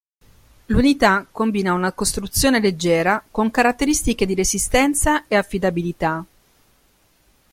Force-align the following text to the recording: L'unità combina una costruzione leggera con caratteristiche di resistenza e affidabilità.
L'unità 0.65 1.27
combina 1.31 1.73
una 1.73 1.91
costruzione 1.91 2.59
leggera 2.59 3.23
con 3.29 3.51
caratteristiche 3.51 4.25
di 4.25 4.33
resistenza 4.33 5.27
e 5.27 5.35
affidabilità. 5.35 6.25